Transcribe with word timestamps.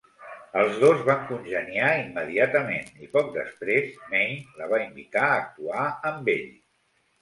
Els 0.61 0.79
dos 0.83 1.03
van 1.09 1.21
congeniar 1.31 1.91
immediatament, 2.05 2.91
i 3.05 3.11
poc 3.19 3.31
després, 3.39 3.95
Meine 4.17 4.59
la 4.59 4.73
va 4.75 4.85
invitar 4.91 5.27
a 5.33 5.41
actuar 5.47 5.89
amb 6.15 6.39
ell. 6.41 6.55